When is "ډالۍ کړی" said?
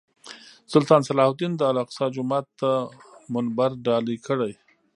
3.85-4.51